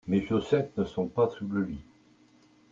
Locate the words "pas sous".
1.07-1.47